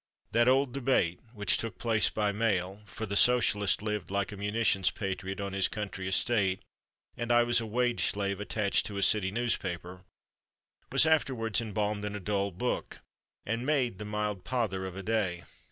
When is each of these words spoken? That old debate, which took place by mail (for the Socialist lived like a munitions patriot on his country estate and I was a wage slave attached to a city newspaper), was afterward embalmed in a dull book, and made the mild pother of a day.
That 0.31 0.47
old 0.47 0.73
debate, 0.73 1.19
which 1.31 1.57
took 1.57 1.77
place 1.77 2.09
by 2.09 2.31
mail 2.31 2.81
(for 2.85 3.05
the 3.05 3.15
Socialist 3.15 3.83
lived 3.83 4.09
like 4.09 4.31
a 4.31 4.35
munitions 4.35 4.89
patriot 4.89 5.39
on 5.39 5.53
his 5.53 5.67
country 5.67 6.07
estate 6.07 6.59
and 7.15 7.31
I 7.31 7.43
was 7.43 7.61
a 7.61 7.67
wage 7.67 8.05
slave 8.05 8.39
attached 8.39 8.87
to 8.87 8.97
a 8.97 9.03
city 9.03 9.29
newspaper), 9.29 10.01
was 10.91 11.05
afterward 11.05 11.61
embalmed 11.61 12.03
in 12.03 12.15
a 12.15 12.19
dull 12.19 12.49
book, 12.49 13.01
and 13.45 13.63
made 13.63 13.99
the 13.99 14.03
mild 14.05 14.43
pother 14.43 14.87
of 14.87 14.95
a 14.95 15.03
day. 15.03 15.43